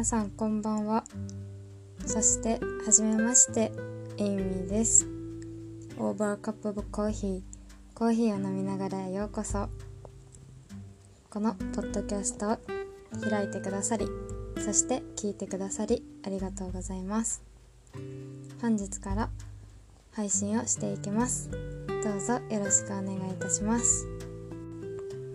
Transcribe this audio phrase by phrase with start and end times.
[0.00, 1.04] 皆さんこんばんは。
[2.06, 3.70] そしてはじめまして
[4.16, 5.06] エイミーです。
[5.98, 7.42] オーバーカップオコーヒー
[7.94, 9.68] コーヒーを飲みながらようこそ。
[11.28, 12.58] このポッドキャストを
[13.28, 14.06] 開いてくださり
[14.56, 17.42] そして聞いてくださりありがとうございます。
[18.62, 19.28] 本日から
[20.12, 21.50] 配信をしていきます。
[22.02, 24.29] どうぞよろしくお願いいたします。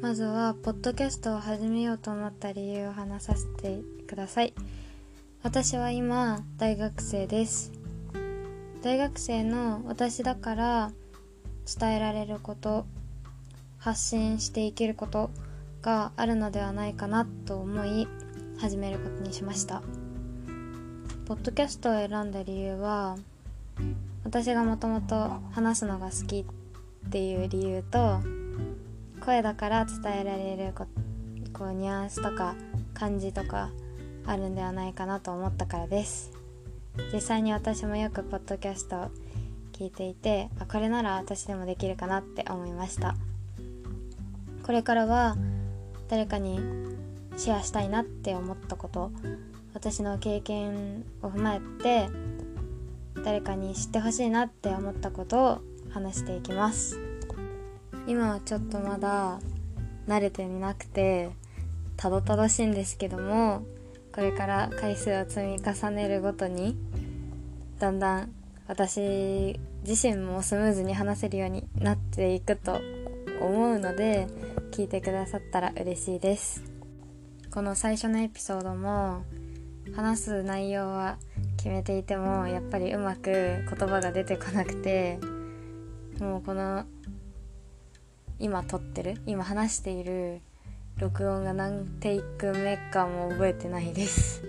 [0.06, 4.54] まずはポッドキャストを始めようと思った理由を話させてください。
[5.42, 7.72] 私は今大学生です。
[8.84, 10.92] 大学生の私だから
[11.80, 12.86] 伝えられること
[13.80, 15.32] 発信していけること
[15.82, 18.08] があるのではないかなと思い
[18.60, 19.82] 始めることにしました。
[21.26, 23.18] ポッドキャストを選んだ理由は
[24.24, 28.20] 私がもともと話すのが好きっていう理由と
[29.26, 30.86] 声だから伝えられるこ
[31.52, 32.54] こうニュアンスとか
[32.94, 33.72] 感じとか
[34.28, 36.32] あるんではないかなと思ったからです。
[37.12, 39.10] 実際に私もよくポッドキャストを
[39.74, 43.16] 聞いていてあこれなら私でもできるかなって思いました。
[44.62, 45.36] これからは
[46.08, 46.60] 誰かに
[47.36, 49.12] シェアしたいなって思ったこと
[49.74, 52.10] 私の経験を踏まえて
[53.24, 57.05] 誰かに知ってほしいなって思ったことを話していきます。
[58.08, 59.40] 今はちょっとまだ
[60.08, 61.32] 慣れていなくて
[61.98, 63.64] たどたどしいんですけども
[64.14, 66.78] これから回数を積み重ねるごとに
[67.80, 68.32] だんだん
[68.68, 72.80] 私自身もスムーズに話せるようになっていくと
[73.42, 74.28] 思うので
[74.72, 76.64] 聞いてくださったら嬉しいです。
[77.52, 79.24] この最初のエピソードも
[79.96, 81.18] 話す内容は
[81.56, 85.20] 決めていてもやっぱりうまく言葉が出てこなくて
[86.20, 86.84] もうこの
[88.40, 90.42] 今撮ってる今話している
[90.98, 94.44] 録音が何テイク目かも覚えてないです。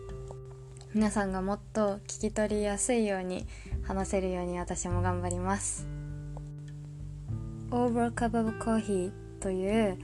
[0.94, 3.46] 皆さんがもっと聞き取りやすいように
[3.82, 5.86] 話せるように私も頑張ります。
[7.70, 9.98] Over Cup of Coffee という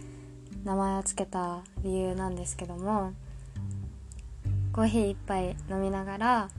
[0.65, 3.13] 名前を付けた理由なんですけども
[4.73, 6.51] コーヒー一杯飲みながら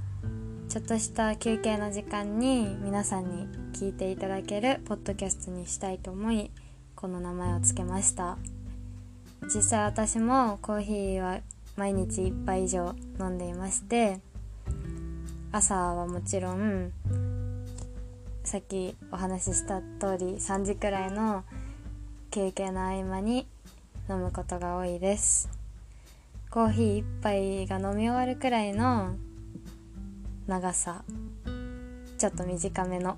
[0.68, 6.52] ちょっとした休憩の時間に皆さんに聞いていただけるポッドキャストにしたいと思い
[6.96, 8.38] この名前を付けました。
[9.44, 11.40] 実際私もコーヒーは
[11.76, 14.20] 毎日1杯以上飲んでいまして
[15.52, 16.92] 朝はもちろん
[18.44, 21.44] さっきお話しした通り3時くらいの
[22.32, 23.48] 休憩の合間に
[24.10, 25.48] 飲むことが多いです。
[26.50, 29.16] コーヒー1杯が飲み終わるくらいの
[30.48, 31.04] 長さ
[32.20, 33.18] ちょっと短めの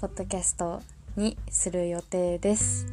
[0.00, 0.80] ポッドキャスト
[1.16, 2.86] にする予定です。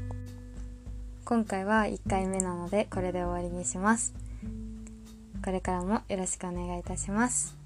[1.24, 4.16] 今回は1回目なのでこれで終わりにします。
[5.44, 7.65] これからもよろしくお願いいたします。